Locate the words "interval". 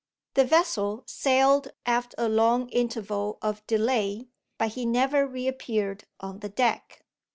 2.69-3.37